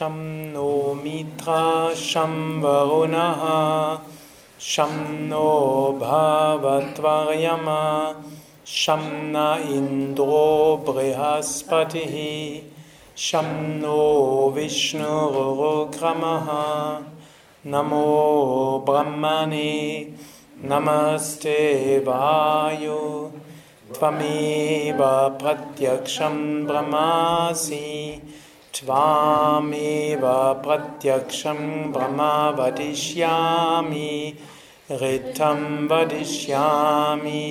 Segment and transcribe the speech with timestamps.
[0.00, 0.14] शं
[0.52, 3.42] नो मित्रा शं वरुणः
[4.60, 4.94] शं
[5.28, 5.48] नो
[6.00, 7.82] भवत्वर्यमा
[8.66, 9.02] शं
[9.34, 9.42] न
[9.74, 10.46] इन्द्रो
[10.88, 12.16] बृहस्पतिः
[13.26, 13.50] शं
[13.80, 13.98] नो
[14.56, 16.48] विष्णुरुक्रमः।
[17.66, 18.08] नमो
[18.88, 19.76] ब्रह्मणे
[20.64, 21.58] नमस्ते
[22.08, 22.98] वायु
[23.94, 25.02] त्वमेव
[25.42, 27.86] प्रत्यक्षं ब्रह्मासि
[28.75, 30.23] त्वामेव
[30.63, 31.59] प्रत्यक्षं
[31.93, 32.21] ब्रह्म
[32.59, 34.11] वदिष्यामि
[35.01, 37.43] ऋतं वदिष्यामि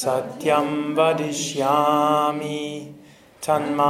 [0.00, 0.68] सत्यं
[0.98, 2.60] वदिष्यामि
[3.46, 3.88] तन्मामवतु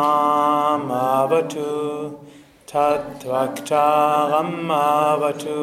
[2.72, 5.60] तद्वक्तारम् आवतु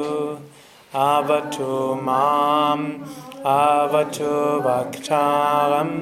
[1.08, 1.72] आवतु
[2.08, 2.88] माम्
[3.56, 4.32] आवतु
[4.66, 5.98] वक्तारम्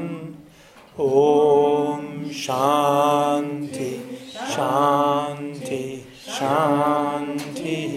[1.02, 2.02] ॐ
[2.44, 3.92] शान्ति
[4.55, 5.85] शान्ति
[6.37, 7.95] शान्तिः।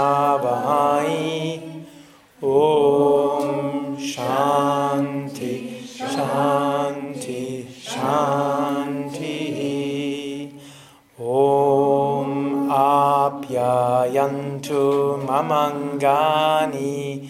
[2.54, 3.69] ॐ
[4.10, 9.31] Shanti, Shanti, Shanti.
[11.21, 14.82] Om Apyayantu
[15.26, 17.28] Mamangani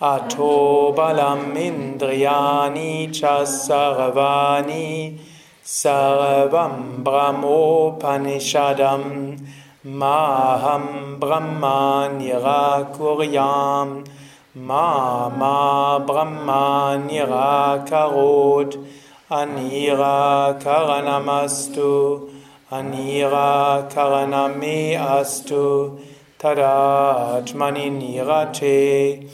[0.00, 5.18] Ato Balam Indriyani Chasarvani
[5.64, 9.36] Sarvam Brahmopanishadam
[9.86, 14.04] Maham Brahmanirakuryam
[14.56, 18.84] Mama Brahmanirakarot
[19.30, 22.28] Anira Karanamastu
[22.72, 26.00] Anira Karaname Astu.
[26.36, 29.28] Tadatmani Nirate.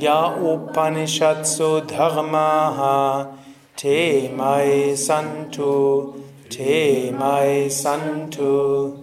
[0.00, 3.28] Ya Upanishadsu Dharmaha.
[3.76, 6.14] Te Mai Santu.
[6.50, 9.01] Te Mai Santu.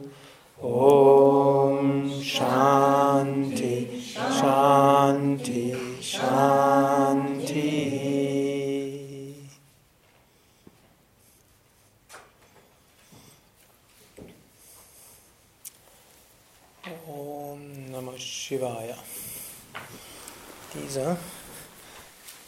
[0.62, 7.70] Om Shanti, Shanti, Shanti.
[17.08, 18.98] Om Namah Shivaya.
[20.74, 21.16] Diese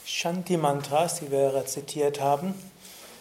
[0.05, 2.55] Shanti-Mantras, die wir rezitiert haben,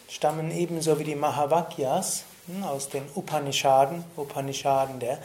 [0.09, 2.25] stammen ebenso wie die Mahavakyas
[2.65, 4.05] aus den Upanishaden.
[4.17, 5.19] Upanishaden, der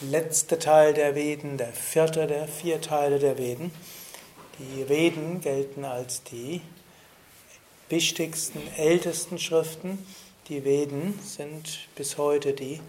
[0.00, 3.72] letzte Teil der Veden, der vierte der vier Teile der Veden.
[4.58, 6.60] Die Veden gelten als die
[7.88, 10.04] wichtigsten, ältesten Schriften.
[10.48, 12.80] Die Veden sind bis heute die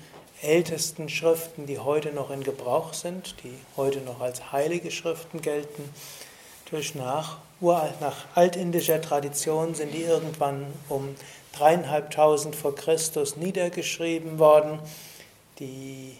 [0.41, 5.83] ältesten Schriften, die heute noch in Gebrauch sind, die heute noch als heilige Schriften gelten.
[6.69, 11.15] Durch nach, nach altindischer Tradition sind die irgendwann um
[11.53, 14.79] dreieinhalbtausend vor Christus niedergeschrieben worden.
[15.59, 16.17] Die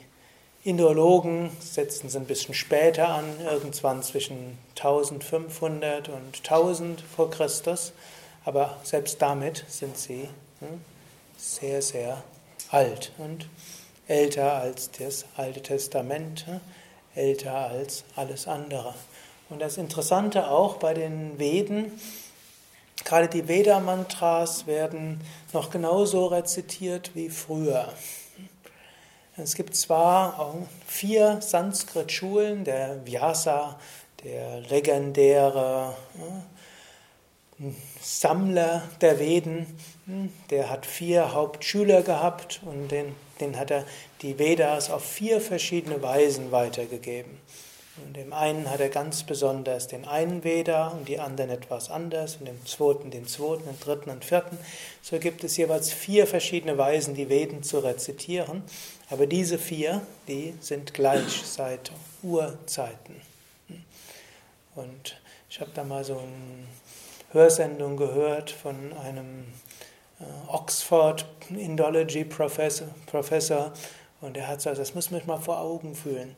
[0.64, 7.92] Indologen setzen sie ein bisschen später an, irgendwann zwischen 1500 und 1000 vor Christus,
[8.46, 10.30] aber selbst damit sind sie
[11.38, 12.24] sehr, sehr
[12.70, 13.48] alt und
[14.08, 16.46] älter als das Alte Testament,
[17.16, 18.94] älter als alles andere.
[19.50, 21.92] Und das Interessante auch bei den Veden,
[23.06, 25.22] gerade die Veda-Mantras werden
[25.52, 27.92] noch genauso rezitiert wie früher.
[29.36, 30.56] Es gibt zwar
[30.86, 33.80] vier Sanskrit-Schulen, der Vyasa,
[34.24, 35.96] der legendäre
[38.02, 39.66] Sammler der Veden,
[40.50, 43.86] der hat vier Hauptschüler gehabt und den, den hat er
[44.22, 47.40] die Vedas auf vier verschiedene Weisen weitergegeben.
[47.98, 52.38] Und dem einen hat er ganz besonders den einen Veda und die anderen etwas anders
[52.38, 54.58] und dem zweiten den zweiten, den dritten und vierten.
[55.04, 58.64] So gibt es jeweils vier verschiedene Weisen, die Veden zu rezitieren.
[59.12, 61.92] Aber diese vier, die sind gleich seit
[62.24, 63.22] Urzeiten.
[64.74, 66.68] Und ich habe da mal so eine
[67.32, 69.46] Hörsendung gehört von einem
[70.48, 73.72] Oxford Indology Professor, Professor
[74.22, 76.36] und er hat gesagt, das muss man mal vor Augen führen.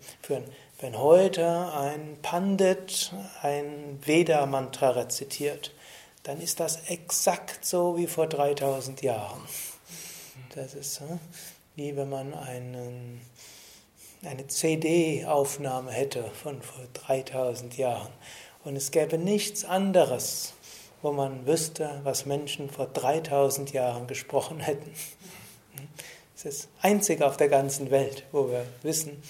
[0.85, 3.11] Wenn heute ein Pandit
[3.41, 5.73] ein Veda-Mantra rezitiert,
[6.21, 9.41] dann ist das exakt so wie vor 3000 Jahren.
[10.53, 11.01] Das ist
[11.75, 13.19] wie wenn man einen,
[14.23, 18.13] eine CD-Aufnahme hätte von vor 3000 Jahren
[18.63, 20.53] und es gäbe nichts anderes,
[21.01, 24.93] wo man wüsste, was Menschen vor 3000 Jahren gesprochen hätten.
[26.35, 29.23] Es ist einzig auf der ganzen Welt, wo wir wissen,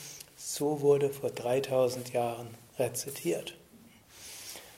[0.48, 2.48] so wurde vor 3000 Jahren
[2.78, 3.56] rezitiert.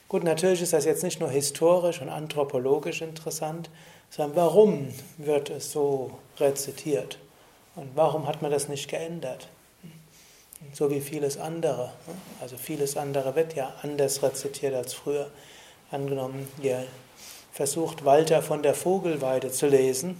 [0.07, 3.69] Gut, natürlich ist das jetzt nicht nur historisch und anthropologisch interessant,
[4.09, 4.87] sondern warum
[5.17, 7.19] wird es so rezitiert?
[7.75, 9.49] Und warum hat man das nicht geändert?
[10.71, 11.91] So wie vieles andere.
[12.39, 15.29] Also vieles andere wird ja anders rezitiert als früher.
[15.91, 16.87] Angenommen, ihr
[17.51, 20.15] versucht Walter von der Vogelweide zu lesen.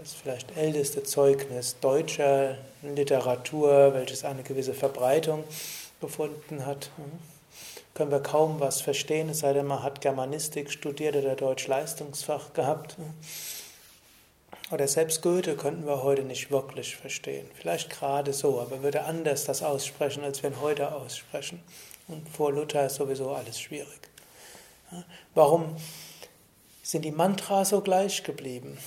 [0.00, 5.44] Das vielleicht älteste Zeugnis deutscher Literatur, welches eine gewisse Verbreitung
[6.00, 6.90] gefunden hat
[7.98, 12.94] können wir kaum was verstehen, es sei denn, man hat Germanistik studiert oder Deutsch-Leistungsfach gehabt.
[14.70, 17.50] Oder selbst Goethe könnten wir heute nicht wirklich verstehen.
[17.54, 21.60] Vielleicht gerade so, aber würde anders das aussprechen, als wir ihn heute aussprechen.
[22.06, 24.08] Und vor Luther ist sowieso alles schwierig.
[25.34, 25.74] Warum
[26.84, 28.78] sind die Mantras so gleich geblieben?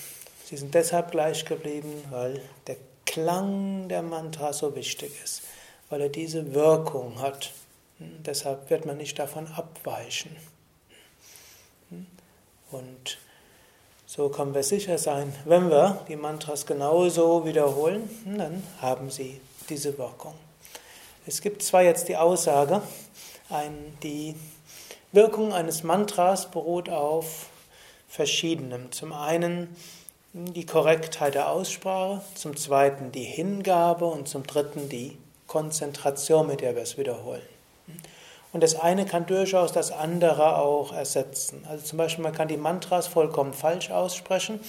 [0.51, 2.75] Sie sind deshalb gleich geblieben, weil der
[3.06, 5.44] Klang der Mantra so wichtig ist,
[5.89, 7.53] weil er diese Wirkung hat.
[8.00, 10.36] Deshalb wird man nicht davon abweichen.
[12.69, 13.18] Und
[14.06, 19.39] so können wir sicher sein, wenn wir die Mantras genauso wiederholen, dann haben sie
[19.69, 20.33] diese Wirkung.
[21.25, 22.81] Es gibt zwar jetzt die Aussage,
[24.04, 24.36] die
[25.13, 27.45] Wirkung eines Mantras beruht auf
[28.09, 28.92] verschiedenem.
[28.92, 29.74] Zum einen
[30.33, 35.18] die Korrektheit der Aussprache, zum zweiten die Hingabe und zum dritten die
[35.48, 37.42] Konzentration, mit der wir es wiederholen.
[38.54, 41.66] Und das eine kann durchaus das andere auch ersetzen.
[41.69, 44.60] Also zum Beispiel, man kann die Mantras vollkommen falsch aussprechen.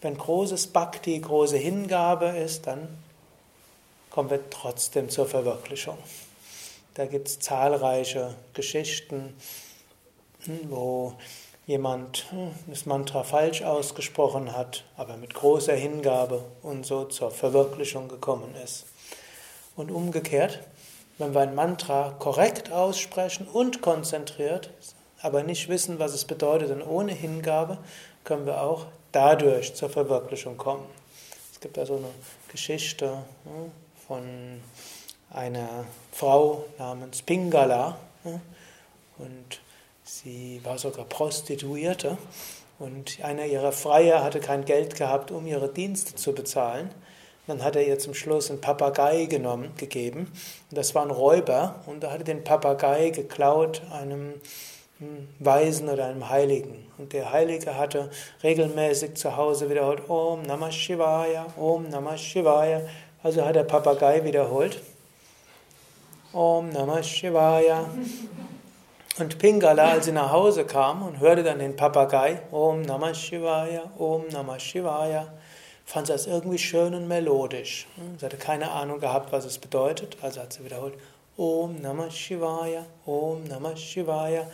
[0.00, 2.88] Wenn großes Bhakti, große Hingabe ist, dann
[4.10, 5.98] kommen wir trotzdem zur Verwirklichung.
[6.94, 9.36] Da gibt es zahlreiche Geschichten,
[10.68, 11.14] wo
[11.68, 12.24] jemand
[12.66, 18.86] das Mantra falsch ausgesprochen hat, aber mit großer Hingabe und so zur Verwirklichung gekommen ist.
[19.76, 20.60] Und umgekehrt,
[21.18, 24.70] wenn wir ein Mantra korrekt aussprechen und konzentriert,
[25.20, 27.76] aber nicht wissen, was es bedeutet und ohne Hingabe,
[28.24, 30.86] können wir auch dadurch zur Verwirklichung kommen.
[31.52, 32.08] Es gibt also eine
[32.50, 33.18] Geschichte
[34.06, 34.22] von
[35.28, 37.98] einer Frau namens Pingala
[39.18, 39.60] und
[40.08, 42.16] sie war sogar Prostituierte
[42.78, 46.90] und einer ihrer Freier hatte kein Geld gehabt, um ihre Dienste zu bezahlen.
[47.46, 50.30] Dann hat er ihr zum Schluss einen Papagei genommen, gegeben.
[50.70, 51.76] Und das war ein Räuber.
[51.86, 54.34] Und er hatte den Papagei geklaut einem
[54.98, 56.86] hm, Weisen oder einem Heiligen.
[56.98, 58.10] Und der Heilige hatte
[58.42, 62.82] regelmäßig zu Hause wiederholt, Om Namah Shivaya, Om Namah Shivaya.
[63.22, 64.82] Also hat der Papagei wiederholt,
[66.34, 67.88] Om Namah Shivaya.
[69.18, 73.90] Und Pingala, als sie nach Hause kam und hörte dann den Papagei, Om Namah Shivaya,
[73.98, 75.32] Om Namah Shivaya,
[75.84, 77.88] fand sie das irgendwie schön und melodisch.
[78.18, 80.94] Sie hatte keine Ahnung gehabt, was es bedeutet, also hat sie wiederholt
[81.36, 84.48] Om Namah Shivaya, Om Namah Shivaya.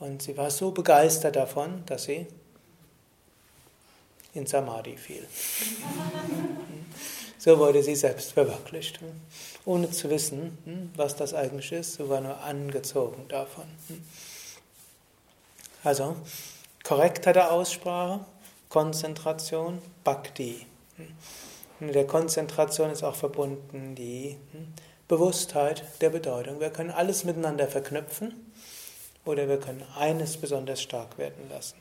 [0.00, 2.26] Und sie war so begeistert davon, dass sie
[4.34, 5.26] in Samadhi fiel.
[7.40, 9.00] So wurde sie selbst verwirklicht,
[9.64, 11.94] ohne zu wissen, was das eigentlich ist.
[11.94, 13.64] Sie war nur angezogen davon.
[15.82, 16.16] Also,
[16.84, 18.26] Korrektheit der Aussprache,
[18.68, 20.66] Konzentration, Bhakti.
[21.78, 24.74] Mit der Konzentration ist auch verbunden die hm,
[25.08, 26.60] Bewusstheit der Bedeutung.
[26.60, 28.52] Wir können alles miteinander verknüpfen
[29.24, 31.78] oder wir können eines besonders stark werden lassen.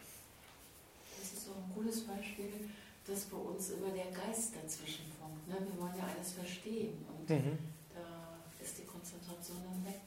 [1.19, 2.69] Das ist so ein gutes Beispiel,
[3.05, 5.08] dass bei uns immer der Geist dazwischen.
[5.49, 5.55] Ne?
[5.71, 7.57] Wir wollen ja alles verstehen und mhm.
[7.93, 10.01] da ist die Konzentration dann weg.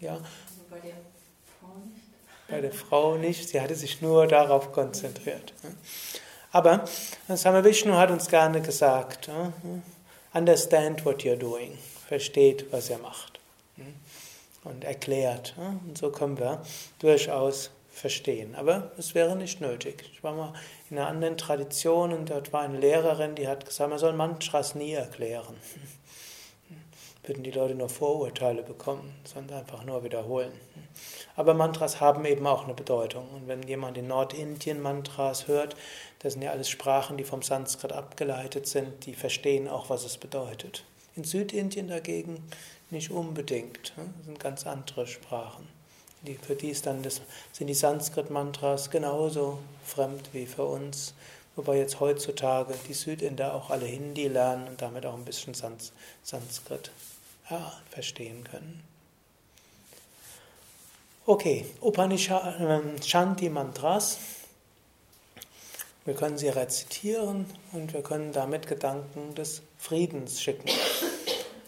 [0.00, 0.14] Ja.
[0.14, 0.96] Also bei der
[1.60, 2.06] Frau nicht.
[2.48, 5.52] Bei der Frau nicht, sie hatte sich nur darauf konzentriert.
[6.52, 6.86] Aber
[7.34, 9.28] Swami Vishnu hat uns gerne gesagt,
[10.32, 11.76] understand what you're doing,
[12.08, 13.40] versteht, was er macht
[14.64, 15.54] und erklärt.
[15.58, 16.62] Und so können wir
[17.00, 18.54] durchaus verstehen.
[18.54, 20.04] Aber es wäre nicht nötig.
[20.12, 20.52] Ich war mal
[20.90, 24.74] in einer anderen Tradition und dort war eine Lehrerin, die hat gesagt, man soll Mantras
[24.74, 25.56] nie erklären.
[27.24, 30.52] Würden die Leute nur Vorurteile bekommen, sondern einfach nur wiederholen.
[31.36, 33.28] Aber Mantras haben eben auch eine Bedeutung.
[33.30, 35.74] Und wenn jemand in Nordindien Mantras hört,
[36.18, 40.18] das sind ja alles Sprachen, die vom Sanskrit abgeleitet sind, die verstehen auch, was es
[40.18, 40.84] bedeutet.
[41.16, 42.46] In Südindien dagegen
[42.90, 43.94] nicht unbedingt.
[43.96, 45.75] Das sind ganz andere Sprachen.
[46.26, 47.20] Die, für die ist dann das,
[47.52, 51.14] sind die Sanskrit-Mantras genauso fremd wie für uns.
[51.54, 55.92] Wobei jetzt heutzutage die Südinder auch alle Hindi lernen und damit auch ein bisschen Sans
[56.22, 56.90] Sanskrit
[57.48, 58.82] ja, verstehen können.
[61.24, 64.18] Okay, Upanishad, äh, Shanti Mantras.
[66.04, 70.68] Wir können sie rezitieren und wir können damit Gedanken des Friedens schicken.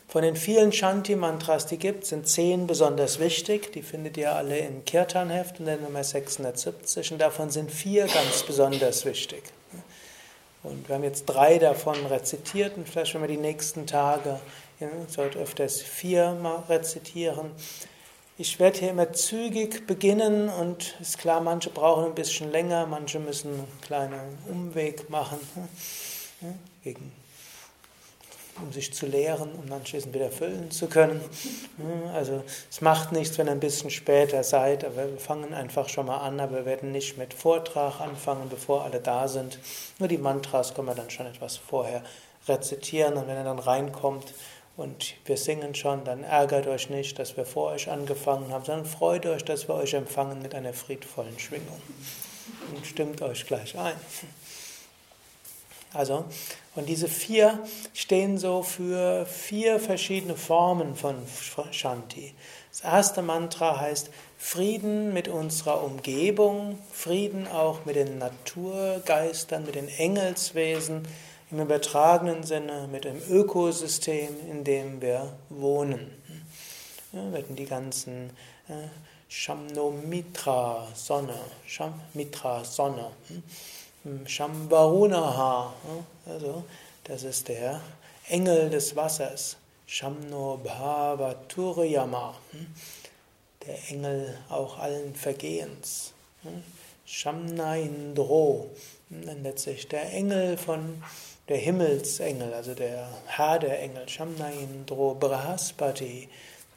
[0.09, 3.73] Von den vielen Shanti-Mantras, die gibt, sind zehn besonders wichtig.
[3.73, 8.43] Die findet ihr alle im Kirtan-Heft in der Nummer 670 und davon sind vier ganz
[8.43, 9.43] besonders wichtig.
[10.63, 14.41] Und wir haben jetzt drei davon rezitiert und vielleicht wenn wir die nächsten Tage,
[14.81, 17.51] ja, sollte öfters vier mal rezitieren.
[18.39, 23.19] Ich werde hier immer zügig beginnen und ist klar, manche brauchen ein bisschen länger, manche
[23.19, 25.39] müssen einen kleinen Umweg machen,
[26.83, 27.13] wegen,
[28.63, 31.21] um sich zu lehren und anschließend wieder füllen zu können.
[32.15, 36.07] Also es macht nichts, wenn ihr ein bisschen später seid, aber wir fangen einfach schon
[36.07, 39.59] mal an, aber wir werden nicht mit Vortrag anfangen, bevor alle da sind.
[39.99, 42.03] Nur die Mantras können wir dann schon etwas vorher
[42.47, 44.33] rezitieren und wenn er dann reinkommt,
[44.79, 48.87] und wir singen schon, dann ärgert euch nicht, dass wir vor euch angefangen haben, sondern
[48.87, 51.83] freut euch, dass wir euch empfangen mit einer friedvollen Schwingung.
[52.73, 53.97] Und stimmt euch gleich ein.
[55.99, 56.27] Also,
[56.77, 57.59] und diese vier
[57.93, 61.17] stehen so für vier verschiedene Formen von
[61.73, 62.37] Shanti.
[62.71, 69.89] Das erste Mantra heißt Frieden mit unserer Umgebung, Frieden auch mit den Naturgeistern, mit den
[69.89, 71.03] Engelswesen,
[71.51, 76.13] im übertragenen Sinne mit dem Ökosystem, in dem wir wohnen.
[77.11, 78.31] Ja, werden die ganzen
[78.69, 78.87] äh,
[79.29, 81.35] Shamnomitra Sonne,
[81.67, 83.43] Shamitra Sonne, hm,
[84.27, 85.73] Shambharunaha,
[86.27, 86.65] also
[87.05, 87.81] das ist der
[88.29, 92.67] Engel des Wassers, Shamno Bhavaturiyama, hm,
[93.67, 96.13] der Engel auch allen Vergehens,
[96.43, 96.63] hm,
[97.05, 98.71] Shamna Indro,
[99.11, 101.03] dann letztlich der Engel von
[101.49, 106.29] der Himmelsengel, also der Herr der Engel, Shamnaindro Brahaspati,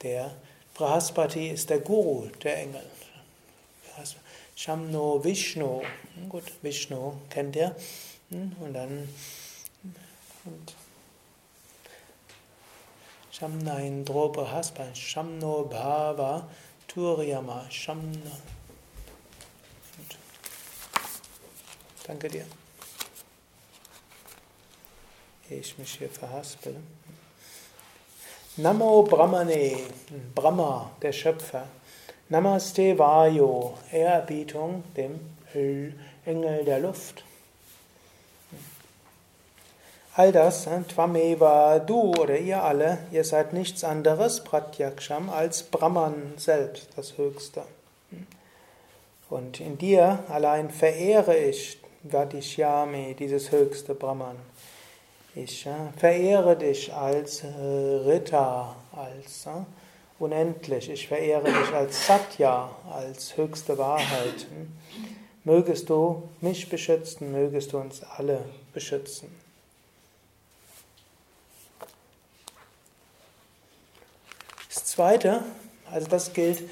[0.02, 0.32] der
[0.74, 2.84] Brahaspati ist der Guru der Engel.
[4.56, 5.82] Shamno Vishnu,
[6.16, 7.76] hm, gut, Vishnu kennt ihr,
[8.30, 9.10] hm, und dann
[10.46, 10.76] und
[13.32, 16.48] Shamnaindro Brahaspati, Shamno Bhava
[16.88, 18.38] Turyama, Shamna.
[22.06, 22.46] Danke dir
[25.60, 26.76] ich mich hier verhaspel.
[28.58, 29.78] Namo Brahmane,
[30.36, 31.68] Brahma, der Schöpfer.
[32.32, 35.20] Namaste Vayo, Ehrerbietung dem
[36.26, 37.26] Engel der Luft.
[40.16, 46.36] All das, ne, Twameva, du oder ihr alle, ihr seid nichts anderes, Pratyaksham, als Brahman
[46.38, 47.64] selbst, das Höchste.
[49.30, 54.38] Und in dir allein verehre ich Vadishyami, dieses höchste Brahman.
[55.36, 59.81] Ich verehre dich als äh, Ritter, als äh,
[60.22, 60.90] unendlich.
[60.90, 64.48] Ich verehre dich als Satya, als höchste Wahrheit.
[65.44, 69.36] Mögest du mich beschützen, mögest du uns alle beschützen.
[74.70, 75.44] Das Zweite,
[75.92, 76.64] also das gilt,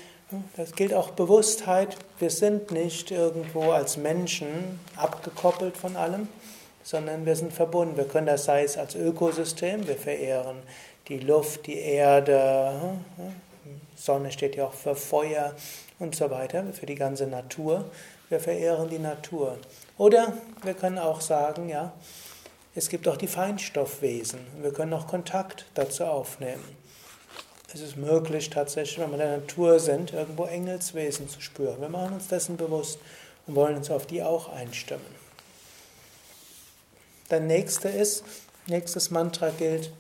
[0.56, 1.98] das gilt auch Bewusstheit.
[2.20, 6.28] Wir sind nicht irgendwo als Menschen abgekoppelt von allem
[6.90, 7.98] sondern wir sind verbunden.
[7.98, 10.58] Wir können das sei es als Ökosystem, wir verehren
[11.10, 12.98] die Luft, die Erde,
[13.96, 15.54] Sonne steht ja auch für Feuer
[15.98, 17.90] und so weiter, für die ganze Natur.
[18.30, 19.58] Wir verehren die Natur.
[19.98, 21.92] Oder wir können auch sagen, ja,
[22.76, 24.40] es gibt auch die Feinstoffwesen.
[24.62, 26.64] Wir können auch Kontakt dazu aufnehmen.
[27.74, 31.82] Es ist möglich, tatsächlich, wenn wir in der Natur sind, irgendwo Engelswesen zu spüren.
[31.82, 33.00] Wir machen uns dessen bewusst
[33.46, 35.20] und wollen uns auf die auch einstimmen.
[37.30, 38.24] Der nächste ist,
[38.68, 39.92] nächstes Mantra gilt,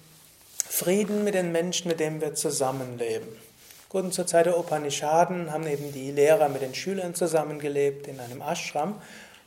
[0.71, 3.27] Frieden mit den Menschen, mit denen wir zusammenleben.
[3.89, 8.19] Gut, und zur Zeit der Upanishaden haben eben die Lehrer mit den Schülern zusammengelebt in
[8.19, 9.01] einem Ashram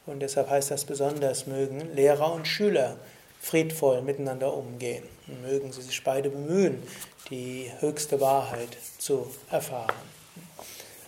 [0.05, 2.97] und deshalb heißt das besonders, mögen Lehrer und Schüler
[3.41, 6.83] friedvoll miteinander umgehen und mögen sie sich beide bemühen,
[7.31, 9.95] die höchste Wahrheit zu erfahren.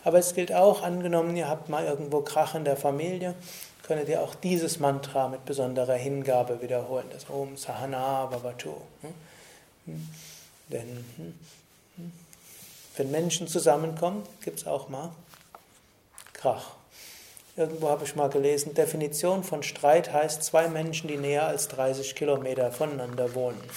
[0.05, 3.35] Aber es gilt auch, angenommen, ihr habt mal irgendwo Krach in der Familie,
[3.83, 8.77] könntet ihr auch dieses Mantra mit besonderer Hingabe wiederholen, das Om Sahana Bhavatu.
[9.87, 9.95] Hm?
[9.95, 10.09] Hm?
[10.69, 11.35] Denn hm?
[12.97, 15.11] wenn Menschen zusammenkommen, gibt es auch mal
[16.33, 16.71] Krach.
[17.57, 22.17] Irgendwo habe ich mal gelesen, Definition von Streit heißt zwei Menschen, die näher als 30
[22.17, 23.61] Kilometer voneinander wohnen.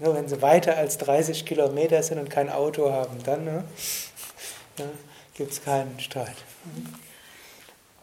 [0.00, 3.64] Nur wenn sie weiter als 30 Kilometer sind und kein Auto haben, dann ne?
[4.78, 4.84] ja,
[5.34, 6.36] gibt es keinen Streit.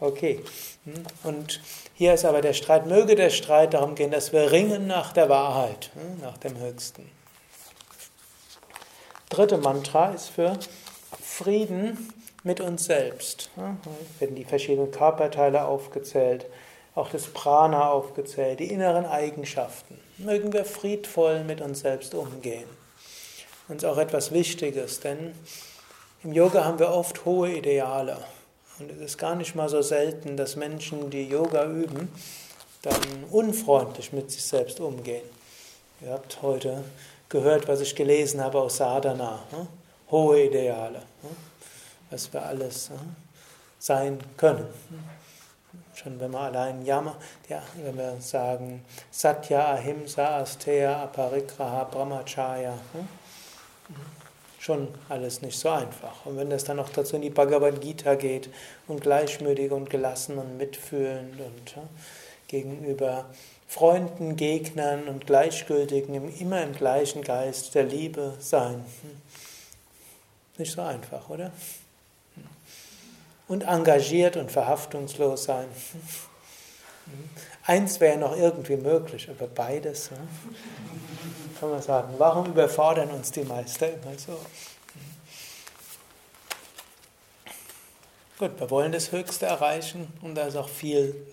[0.00, 0.40] Okay.
[0.84, 0.94] Hm?
[1.22, 1.60] Und
[1.94, 5.28] hier ist aber der Streit, möge der Streit darum gehen, dass wir ringen nach der
[5.28, 6.20] Wahrheit, hm?
[6.20, 7.08] nach dem Höchsten.
[9.28, 10.58] Dritte Mantra ist für
[11.22, 13.48] Frieden mit uns selbst.
[13.56, 13.76] Da
[14.18, 16.46] werden die verschiedenen Körperteile aufgezählt,
[16.94, 19.98] auch das Prana aufgezählt, die inneren Eigenschaften.
[20.18, 22.68] Mögen wir friedvoll mit uns selbst umgehen.
[23.68, 25.34] Und ist auch etwas Wichtiges, denn
[26.22, 28.18] im Yoga haben wir oft hohe Ideale.
[28.78, 32.08] Und es ist gar nicht mal so selten, dass Menschen, die Yoga üben,
[32.82, 33.00] dann
[33.30, 35.24] unfreundlich mit sich selbst umgehen.
[36.00, 36.84] Ihr habt heute
[37.28, 39.44] gehört, was ich gelesen habe aus Sadhana.
[39.50, 39.68] Hm?
[40.10, 40.98] Hohe Ideale.
[41.22, 41.36] Hm?
[42.10, 43.16] Was wir alles hm?
[43.78, 44.66] sein können.
[45.94, 47.16] Schon wenn wir allein Yama,
[47.48, 52.74] ja, wenn wir sagen Satya, Ahimsa, Asteya, Aparigraha, Brahmacharya,
[54.64, 56.24] schon alles nicht so einfach.
[56.24, 58.48] Und wenn das dann noch dazu in die Bhagavad Gita geht
[58.88, 61.74] und gleichmütig und gelassen und mitfühlend und
[62.48, 63.26] gegenüber
[63.68, 68.76] Freunden, Gegnern und Gleichgültigen immer im gleichen Geist der Liebe sein.
[68.76, 69.22] Hm.
[70.56, 71.50] Nicht so einfach, oder?
[73.48, 75.66] Und engagiert und verhaftungslos sein.
[75.92, 77.28] Hm.
[77.66, 80.10] Eins wäre noch irgendwie möglich, aber beides,
[81.58, 84.38] kann man sagen, warum überfordern uns die Meister immer so?
[88.38, 91.26] Gut, wir wollen das Höchste erreichen und da ist auch viel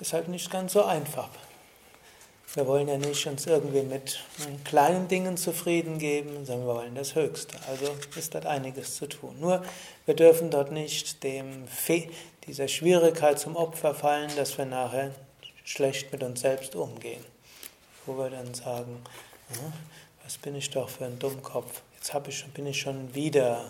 [0.00, 1.28] ist halt nicht ganz so einfach.
[2.54, 4.22] Wir wollen ja nicht uns irgendwie mit
[4.64, 7.56] kleinen Dingen zufrieden geben, sondern wir wollen das Höchste.
[7.68, 9.36] Also ist dort einiges zu tun.
[9.40, 9.62] Nur
[10.06, 12.08] wir dürfen dort nicht dem Fe
[12.46, 15.10] dieser Schwierigkeit zum Opfer fallen, dass wir nachher
[15.64, 17.22] schlecht mit uns selbst umgehen.
[18.06, 19.02] Wo wir dann sagen,
[20.24, 21.82] was bin ich doch für ein Dummkopf.
[21.94, 23.64] Jetzt ich, bin ich schon wieder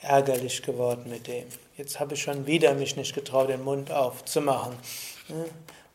[0.00, 1.46] ärgerlich geworden mit dem.
[1.76, 4.76] Jetzt habe ich schon wieder mich nicht getraut, den Mund aufzumachen.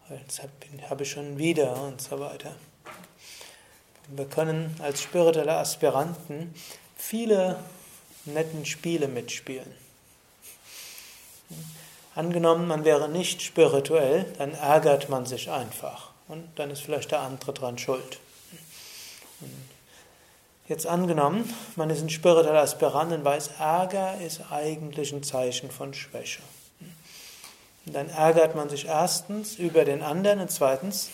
[0.10, 0.42] Jetzt
[0.90, 2.56] habe ich schon wieder und so weiter.
[4.08, 6.54] Wir können als spirituelle Aspiranten
[6.98, 7.60] viele
[8.26, 9.72] netten Spiele mitspielen.
[12.16, 17.22] Angenommen, man wäre nicht spirituell, dann ärgert man sich einfach und dann ist vielleicht der
[17.22, 18.20] andere dran schuld.
[20.68, 25.94] Jetzt angenommen, man ist ein spiritueller Aspirant und weiß, Ärger ist eigentlich ein Zeichen von
[25.94, 26.42] Schwäche.
[27.86, 31.10] Und dann ärgert man sich erstens über den anderen und zweitens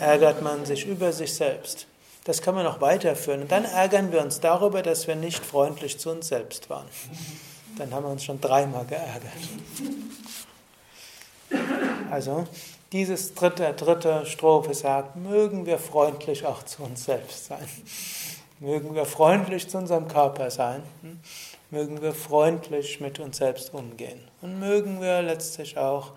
[0.00, 1.86] ärgert man sich über sich selbst.
[2.24, 3.42] Das kann man noch weiterführen.
[3.42, 6.88] Und dann ärgern wir uns darüber, dass wir nicht freundlich zu uns selbst waren.
[7.76, 9.32] Dann haben wir uns schon dreimal geärgert.
[12.10, 12.46] Also,
[12.94, 17.68] dieses dritte, dritte Strophe sagt, mögen wir freundlich auch zu uns selbst sein.
[18.60, 20.80] Mögen wir freundlich zu unserem Körper sein.
[21.70, 24.20] Mögen wir freundlich mit uns selbst umgehen.
[24.42, 26.12] Und mögen wir letztlich auch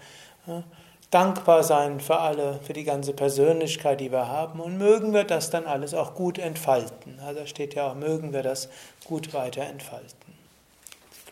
[1.09, 4.59] dankbar sein für alle, für die ganze Persönlichkeit, die wir haben.
[4.59, 7.19] Und mögen wir das dann alles auch gut entfalten.
[7.25, 8.69] Also steht ja auch, mögen wir das
[9.03, 10.37] gut weiter entfalten.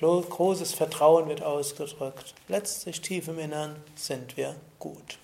[0.01, 2.33] Großes Vertrauen wird ausgedrückt.
[2.47, 5.19] Letztlich tief im Innern sind wir gut.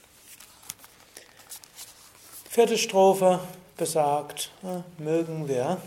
[2.54, 3.40] Vierte Strophe
[3.78, 4.52] besagt,
[4.98, 5.78] mögen wir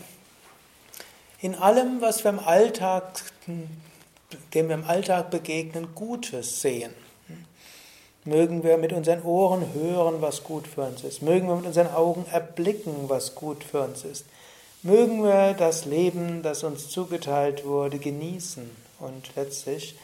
[1.42, 3.20] in allem, was wir im Alltag,
[4.54, 6.94] dem wir im Alltag begegnen, Gutes sehen.
[8.24, 11.20] Mögen wir mit unseren Ohren hören, was gut für uns ist.
[11.20, 14.24] Mögen wir mit unseren Augen erblicken, was gut für uns ist.
[14.82, 19.98] Mögen wir das Leben, das uns zugeteilt wurde, genießen und letztlich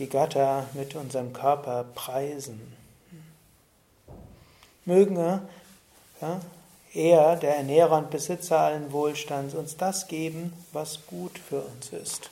[0.00, 2.76] die Götter mit unserem Körper preisen.
[4.84, 5.42] Mögen wir
[6.20, 6.40] ja,
[6.92, 12.30] er, der Ernährer und Besitzer allen Wohlstands, uns das geben, was gut für uns ist.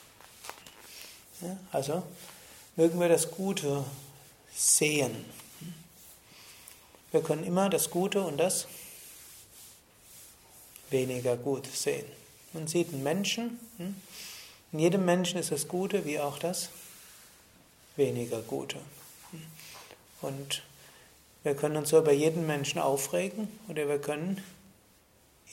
[1.41, 2.03] Ja, also
[2.75, 3.83] mögen wir das Gute
[4.53, 5.25] sehen.
[7.11, 8.67] Wir können immer das Gute und das
[10.89, 12.05] weniger gut sehen.
[12.53, 13.95] Man sieht einen Menschen, hm?
[14.71, 16.69] in jedem Menschen ist das Gute wie auch das
[17.95, 18.77] weniger Gute.
[20.21, 20.63] Und
[21.43, 24.43] wir können uns so über jeden Menschen aufregen oder wir können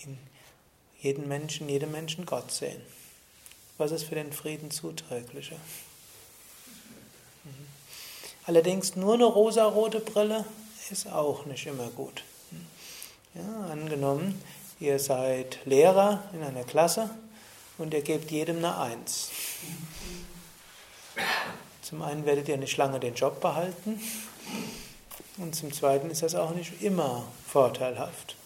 [0.02, 0.18] in
[1.00, 2.80] jedem Menschen, jedem Menschen Gott sehen.
[3.78, 5.56] Was ist für den Frieden zuträglicher?
[7.44, 7.66] Mhm.
[8.46, 10.44] Allerdings nur eine rosarote Brille
[10.90, 12.24] ist auch nicht immer gut.
[13.34, 14.42] Ja, angenommen,
[14.80, 17.10] ihr seid Lehrer in einer Klasse
[17.76, 19.30] und ihr gebt jedem eine Eins.
[21.82, 24.00] Zum einen werdet ihr nicht lange den Job behalten
[25.38, 28.36] und zum Zweiten ist das auch nicht immer vorteilhaft.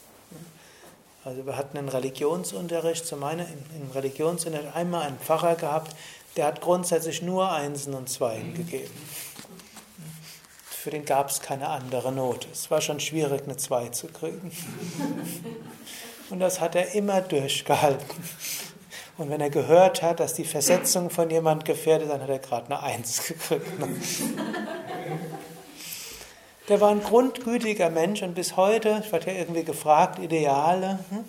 [1.25, 5.95] Also wir hatten einen Religionsunterricht, zu meiner, im Religionsunterricht einmal einen Pfarrer gehabt,
[6.37, 8.95] der hat grundsätzlich nur Einsen und Zweien gegeben.
[10.65, 12.49] Für den gab es keine andere Note.
[12.53, 14.51] Es war schon schwierig, eine Zwei zu kriegen.
[16.31, 18.25] Und das hat er immer durchgehalten.
[19.19, 22.39] Und wenn er gehört hat, dass die Versetzung von jemand gefährdet ist, dann hat er
[22.39, 23.67] gerade eine Eins gekriegt.
[26.71, 31.01] Der war ein grundgütiger Mensch und bis heute, ich werde ja irgendwie gefragt, Ideale.
[31.11, 31.25] Hm?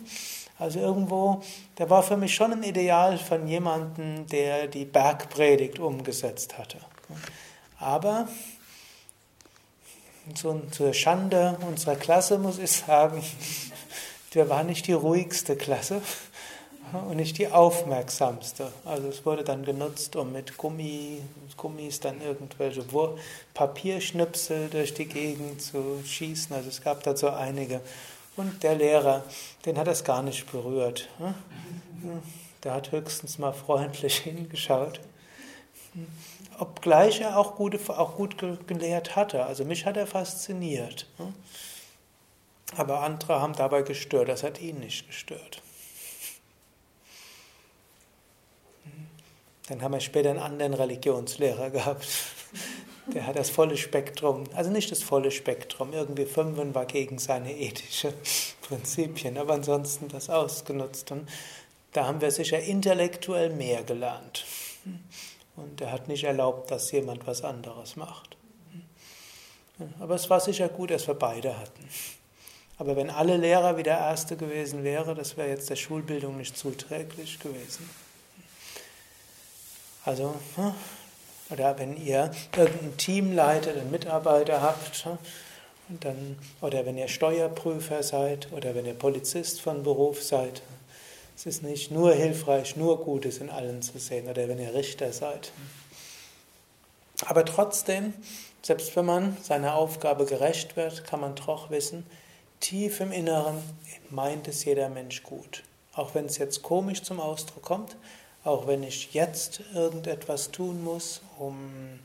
[0.59, 1.41] Also irgendwo,
[1.79, 6.77] der war für mich schon ein Ideal von jemandem, der die Bergpredigt umgesetzt hatte.
[7.79, 8.27] Aber
[10.35, 13.23] zur Schande unserer Klasse muss ich sagen,
[14.35, 16.03] der war nicht die ruhigste Klasse
[16.93, 18.71] und nicht die aufmerksamste.
[18.85, 21.21] Also es wurde dann genutzt, um mit Gummi,
[21.57, 22.83] Gummis dann irgendwelche
[23.53, 26.55] Papierschnipsel durch die Gegend zu schießen.
[26.55, 27.81] Also es gab dazu einige.
[28.35, 29.23] Und der Lehrer,
[29.65, 31.09] den hat das gar nicht berührt.
[32.63, 34.99] Der hat höchstens mal freundlich hingeschaut.
[36.59, 39.45] Obgleich er auch, gute, auch gut gelehrt hatte.
[39.45, 41.07] Also mich hat er fasziniert.
[42.77, 44.29] Aber andere haben dabei gestört.
[44.29, 45.61] Das hat ihn nicht gestört.
[49.71, 52.05] Dann haben wir später einen anderen Religionslehrer gehabt.
[53.13, 57.57] Der hat das volle Spektrum, also nicht das volle Spektrum, irgendwie fünfen war gegen seine
[57.57, 58.13] ethischen
[58.61, 61.11] Prinzipien, aber ansonsten das ausgenutzt.
[61.11, 61.27] Und
[61.93, 64.45] da haben wir sicher intellektuell mehr gelernt.
[65.55, 68.35] Und er hat nicht erlaubt, dass jemand was anderes macht.
[69.99, 71.87] Aber es war sicher gut, dass wir beide hatten.
[72.77, 76.57] Aber wenn alle Lehrer wie der Erste gewesen wären, das wäre jetzt der Schulbildung nicht
[76.57, 77.89] zuträglich gewesen.
[80.03, 80.73] Also, hm,
[81.49, 85.17] oder wenn ihr irgendein Team leitet, einen Mitarbeiter habt, hm,
[85.99, 90.61] dann, oder wenn ihr Steuerprüfer seid oder wenn ihr Polizist von Beruf seid,
[91.35, 95.11] es ist nicht nur hilfreich, nur Gutes in allen zu sehen, oder wenn ihr Richter
[95.11, 95.51] seid.
[97.25, 98.13] Aber trotzdem,
[98.61, 102.05] selbst wenn man seiner Aufgabe gerecht wird, kann man doch wissen,
[102.59, 103.57] tief im Inneren
[104.09, 105.63] meint es jeder Mensch gut.
[105.93, 107.97] Auch wenn es jetzt komisch zum Ausdruck kommt,
[108.43, 111.99] auch wenn ich jetzt irgendetwas tun muss, um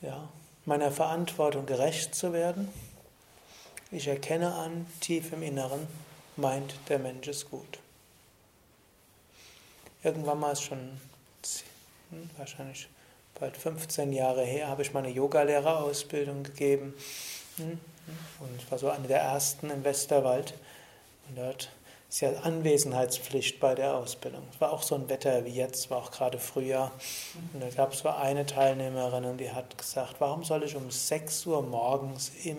[0.00, 0.28] ja,
[0.64, 2.68] meiner Verantwortung gerecht zu werden,
[3.90, 5.86] ich erkenne an, tief im Inneren
[6.36, 7.78] meint der Mensch es gut.
[10.02, 11.00] Irgendwann mal ist schon
[12.36, 12.88] wahrscheinlich
[13.38, 16.94] bald 15 Jahre her, habe ich meine Yogalehrerausbildung gegeben.
[17.58, 17.80] Und
[18.58, 20.54] ich war so eine der ersten im Westerwald.
[21.28, 21.70] Und dort
[22.16, 24.42] ist ja Anwesenheitspflicht bei der Ausbildung.
[24.50, 26.90] Es war auch so ein Wetter wie jetzt, war auch gerade Frühjahr.
[27.52, 30.90] Und da gab es so eine Teilnehmerin und die hat gesagt, warum soll ich um
[30.90, 32.56] 6 Uhr morgens im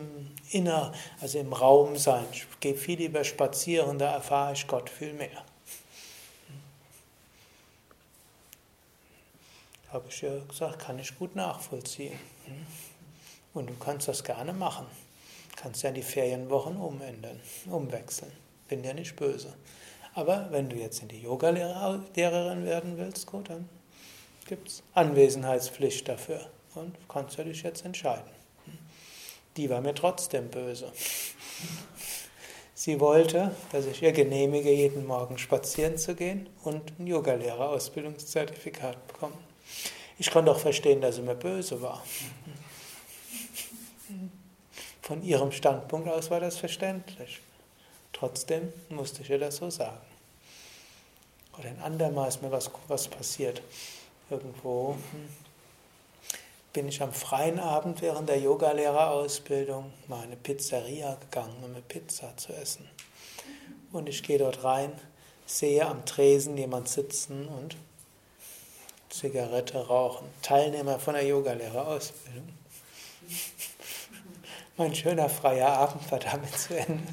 [0.52, 2.24] Inner, also im Raum sein?
[2.32, 5.44] Ich gehe viel lieber spazieren, da erfahre ich Gott viel mehr.
[9.92, 12.20] Habe ich ja gesagt, kann ich gut nachvollziehen.
[13.56, 14.86] Und du kannst das gerne machen.
[15.56, 19.54] Kannst ja die Ferienwochen umändern, umwechseln bin ja nicht böse.
[20.14, 23.70] Aber wenn du jetzt in die Yoga-Lehrerin werden willst, gut, dann
[24.48, 26.50] gibt es Anwesenheitspflicht dafür.
[26.74, 28.30] Und kannst du dich jetzt entscheiden.
[29.58, 30.92] Die war mir trotzdem böse.
[32.74, 39.38] Sie wollte, dass ich ihr genehmige, jeden Morgen spazieren zu gehen und ein Yogalehrerausbildungszertifikat bekomme.
[40.20, 42.04] Ich konnte auch verstehen, dass sie mir böse war.
[45.02, 47.42] Von ihrem Standpunkt aus war das verständlich.
[48.20, 50.02] Trotzdem musste ich ihr das so sagen.
[51.58, 53.62] Oder ein andermal ist mir was, was passiert.
[54.30, 55.30] Irgendwo hm,
[56.74, 61.82] bin ich am freien Abend während der Yogalehrerausbildung mal in eine Pizzeria gegangen, um eine
[61.82, 62.90] Pizza zu essen.
[63.92, 64.92] Und ich gehe dort rein,
[65.46, 67.78] sehe am Tresen jemand sitzen und
[69.10, 70.28] Zigarette rauchen.
[70.42, 72.50] Teilnehmer von der Yogalehrerausbildung.
[74.78, 77.04] Mein schöner freier Abend war damit zu Ende.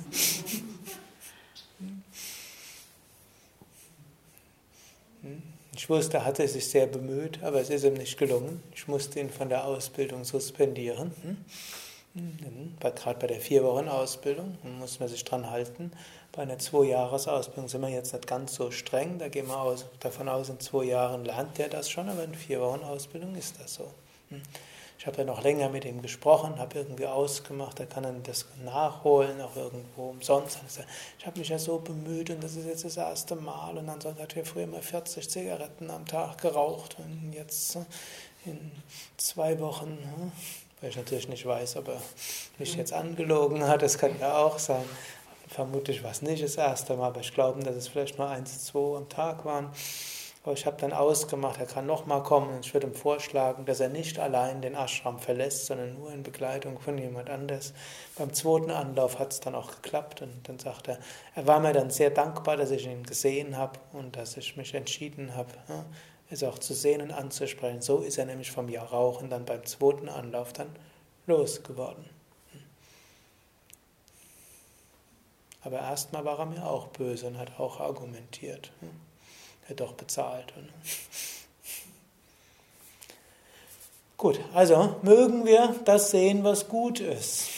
[5.76, 8.62] Ich wusste, er hatte sich sehr bemüht, aber es ist ihm nicht gelungen.
[8.74, 11.12] Ich musste ihn von der Ausbildung suspendieren.
[12.80, 15.90] Gerade bei der vier Wochen Ausbildung muss man sich dran halten.
[16.30, 19.18] Bei einer Zwei-Jahres-Ausbildung sind wir jetzt nicht ganz so streng.
[19.18, 22.34] Da gehen wir aus, davon aus, in zwei Jahren lernt der das schon, aber in
[22.34, 23.90] vier Wochen Ausbildung ist das so.
[24.98, 28.46] Ich habe ja noch länger mit ihm gesprochen, habe irgendwie ausgemacht, er kann dann das
[28.64, 30.60] nachholen, auch irgendwo umsonst.
[31.18, 33.76] Ich habe mich ja so bemüht und das ist jetzt das erste Mal.
[33.76, 37.76] Und ansonsten hat er früher mal 40 Zigaretten am Tag geraucht und jetzt
[38.46, 38.72] in
[39.16, 40.32] zwei Wochen, hm,
[40.80, 42.00] weil ich natürlich nicht weiß, ob er
[42.58, 44.84] mich jetzt angelogen hat, das kann ja auch sein.
[45.48, 48.64] Vermutlich war es nicht das erste Mal, aber ich glaube, dass es vielleicht nur eins,
[48.64, 49.70] zwei am Tag waren.
[50.44, 53.80] Aber ich habe dann ausgemacht, er kann nochmal kommen und ich würde ihm vorschlagen, dass
[53.80, 57.72] er nicht allein den Ashram verlässt, sondern nur in Begleitung von jemand anders.
[58.18, 60.98] Beim zweiten Anlauf hat es dann auch geklappt und dann sagt er,
[61.34, 64.74] er war mir dann sehr dankbar, dass ich ihn gesehen habe und dass ich mich
[64.74, 65.48] entschieden habe,
[66.28, 67.80] es auch zu sehen und anzusprechen.
[67.80, 70.68] So ist er nämlich vom Jahr Rauchen dann beim zweiten Anlauf dann
[71.26, 72.04] losgeworden.
[75.62, 78.72] Aber erstmal war er mir auch böse und hat auch argumentiert.
[79.68, 80.52] Hat doch bezahlt.
[84.16, 87.48] Gut, also mögen wir das sehen, was gut ist.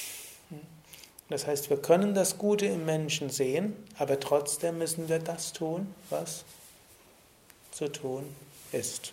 [1.29, 5.95] Das heißt, wir können das Gute im Menschen sehen, aber trotzdem müssen wir das tun,
[6.09, 6.45] was
[7.73, 8.25] zu tun
[8.73, 9.13] ist.